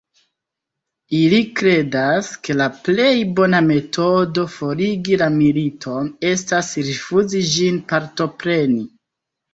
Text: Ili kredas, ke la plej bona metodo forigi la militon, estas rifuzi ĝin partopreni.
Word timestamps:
Ili 1.17 1.41
kredas, 1.59 2.29
ke 2.47 2.55
la 2.61 2.65
plej 2.87 3.11
bona 3.41 3.61
metodo 3.67 4.47
forigi 4.55 5.19
la 5.23 5.29
militon, 5.37 6.11
estas 6.31 6.73
rifuzi 6.89 7.43
ĝin 7.55 7.81
partopreni. 7.93 8.85